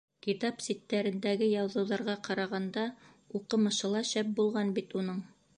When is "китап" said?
0.25-0.63